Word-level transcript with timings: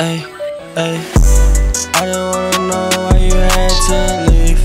Ay, 0.00 0.24
ay. 0.80 0.96
I 2.00 2.08
don't 2.08 2.32
wanna 2.32 2.72
know 2.72 2.88
why 3.04 3.20
you 3.20 3.36
had 3.36 3.68
to 3.68 4.32
leave. 4.32 4.56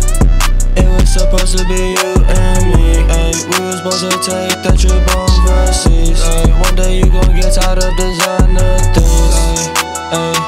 It 0.79 0.87
was 0.87 1.11
supposed 1.11 1.57
to 1.57 1.67
be 1.67 1.91
you 1.91 2.11
and 2.23 2.63
me. 2.71 3.03
Ay, 3.11 3.35
we 3.43 3.59
were 3.59 3.75
supposed 3.75 4.07
to 4.07 4.15
take 4.23 4.55
that 4.63 4.79
trip 4.79 4.95
overseas. 5.11 6.23
Ay, 6.23 6.55
one 6.63 6.75
day 6.79 7.03
you 7.03 7.11
gon' 7.11 7.35
get 7.35 7.51
tired 7.51 7.83
of 7.83 7.91
designer 7.99 8.79
things. 8.95 9.35
Ay, 9.35 10.15
ay. 10.15 10.39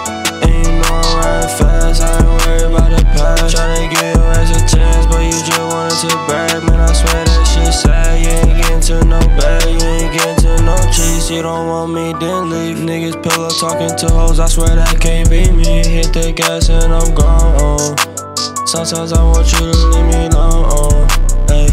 And 0.48 0.56
you 0.56 0.72
know 0.80 1.04
I'm 1.04 1.20
riding 1.20 1.52
fast, 1.60 2.00
I 2.00 2.24
ain't 2.24 2.32
worried 2.48 2.72
about 2.72 2.88
the 2.88 3.04
past. 3.12 3.52
Tryna 3.52 3.92
give 3.92 4.16
you 4.16 4.24
as 4.40 4.56
a 4.56 4.62
chance, 4.72 5.04
but 5.12 5.20
you 5.20 5.36
just 5.36 5.68
wanted 5.68 6.00
to 6.08 6.16
break. 6.32 6.64
Man, 6.64 6.80
I 6.80 6.96
swear 6.96 7.28
that 7.28 7.44
shit 7.44 7.76
sad. 7.76 8.24
You 8.24 8.32
ain't 8.32 8.56
getting 8.56 8.80
to 8.88 9.04
no 9.04 9.20
bag, 9.36 9.68
you 9.68 9.84
ain't 9.84 10.16
getting 10.16 10.40
to 10.48 10.64
no 10.64 10.80
cheese. 10.96 11.28
You 11.28 11.44
don't 11.44 11.68
want 11.68 11.92
me 11.92 12.16
then 12.24 12.37
pillow 13.24 13.50
talking 13.50 13.96
to 13.96 14.08
hoes. 14.14 14.40
I 14.40 14.48
swear 14.48 14.76
that 14.76 15.00
can't 15.00 15.30
be 15.30 15.50
me. 15.52 15.86
Hit 15.86 16.14
the 16.14 16.32
gas 16.34 16.70
and 16.70 16.94
I'm 16.94 17.14
gone. 17.16 17.96
Sometimes 18.68 19.14
I 19.14 19.24
want 19.24 19.48
you 19.54 19.64
to 19.64 19.72
leave 19.96 20.08
me 20.12 20.28
alone. 20.28 21.08
Hey, 21.48 21.72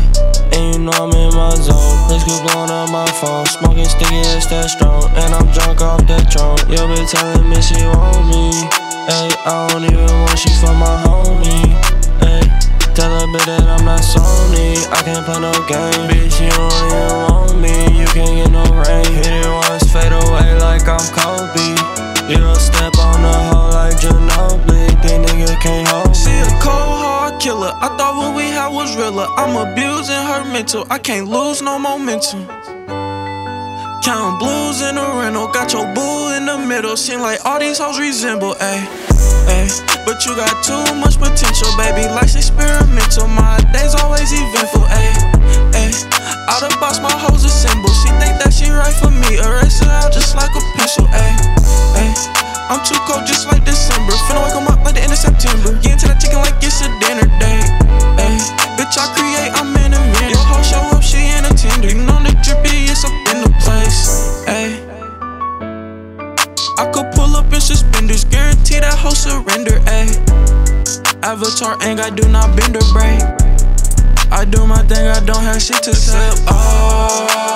and 0.55 0.65
you 0.75 0.79
know 0.87 0.95
I'm 0.95 1.13
in 1.13 1.35
my 1.35 1.51
zone. 1.59 1.99
Please 2.07 2.23
quit 2.25 2.41
blowing 2.47 2.71
up 2.71 2.91
my 2.91 3.07
phone. 3.19 3.47
Smoking 3.47 3.89
sticky, 3.89 4.23
it's 4.33 4.47
that 4.49 4.71
strong. 4.71 5.11
And 5.19 5.35
I'm 5.35 5.51
drunk 5.51 5.83
off 5.83 6.07
that 6.07 6.31
drone. 6.31 6.61
Yo, 6.71 6.87
bitch 6.87 7.11
telling 7.11 7.49
me 7.51 7.59
she 7.61 7.83
want 7.83 8.31
me. 8.31 8.55
Hey, 9.11 9.29
I 9.45 9.69
don't 9.69 9.85
even 9.85 10.07
want 10.07 10.39
she 10.39 10.51
for 10.63 10.73
my 10.73 10.95
homie. 11.03 11.67
Hey, 12.23 12.47
tell 12.95 13.11
her 13.11 13.27
bitch 13.29 13.47
that 13.51 13.67
I'm 13.67 13.85
not 13.85 14.01
Sony. 14.01 14.79
I 14.95 15.03
can't 15.03 15.27
play 15.27 15.41
no 15.43 15.53
game. 15.67 16.07
Bitch, 16.09 16.39
you 16.39 16.51
don't 16.55 16.73
even 16.89 17.11
want 17.27 17.59
me. 17.59 17.75
You 18.01 18.07
can't 18.15 18.35
get 18.39 18.51
no 18.55 18.65
rain. 18.71 19.05
Hit 19.19 19.43
it 19.43 19.64
realer. 29.25 29.39
I'm 29.39 29.57
abusing 29.57 30.15
her 30.15 30.45
mental. 30.53 30.87
I 30.91 30.99
can't 30.99 31.29
lose 31.29 31.63
no 31.63 31.79
momentum. 31.79 32.47
Count 34.03 34.39
blues 34.39 34.83
in 34.83 34.97
the 34.97 35.05
rental. 35.21 35.49
Got 35.49 35.73
your 35.73 35.87
boo 35.95 36.35
in 36.37 36.47
the 36.47 36.59
middle. 36.59 36.97
Seem 36.97 37.21
like 37.21 37.45
all 37.45 37.59
these 37.59 37.79
hoes 37.79 37.99
resemble, 37.99 38.55
ayy. 38.61 38.85
Ay, 39.49 39.69
but 40.05 40.25
you 40.25 40.37
got 40.37 40.63
too 40.65 40.85
much 40.97 41.17
potential, 41.17 41.69
baby. 41.77 42.07
Life's 42.13 42.37
experimental. 42.37 43.29
My 43.29 43.59
days 43.73 43.95
always 43.95 44.33
eventful, 44.33 44.85
ayy. 44.93 45.17
Ay, 45.73 45.93
out 46.49 46.63
of 46.63 46.79
box, 46.81 47.01
my 47.01 47.13
hoes 47.13 47.45
a 47.45 47.49
symbol. 47.49 47.89
She 48.05 48.09
think 48.21 48.37
that 48.45 48.53
she 48.53 48.69
right 48.69 48.93
for 48.93 49.11
me. 49.11 49.41
Erase 49.41 49.81
her 49.81 49.91
out 50.05 50.13
just 50.13 50.37
like 50.37 50.53
a 50.53 50.61
pencil, 50.77 51.09
ayy. 51.09 51.37
Ay, 51.97 52.13
I'm 52.69 52.85
too 52.85 53.01
cold 53.09 53.25
just 53.27 53.49
like 53.49 53.65
December. 53.65 54.13
Finna 54.29 54.45
wake 54.45 54.57
'em 54.57 54.69
up 54.69 54.85
like 54.85 54.95
the 54.95 55.01
end 55.01 55.13
of 55.13 55.19
September. 55.19 55.73
Get 55.81 55.97
into 55.97 56.09
that 56.09 56.21
chicken 56.21 56.34
surrender, 69.35 69.79
ayy. 69.91 70.15
Avatar 71.23 71.77
ain't 71.83 71.99
got 71.99 72.17
do 72.17 72.29
not 72.29 72.55
bend 72.57 72.77
or 72.77 72.87
break. 72.93 73.21
I 74.31 74.45
do 74.45 74.67
my 74.67 74.83
thing, 74.87 75.07
I 75.09 75.21
don't 75.25 75.43
have 75.43 75.61
shit 75.61 75.83
to 75.85 75.95
say. 75.95 76.31
I 76.47 77.54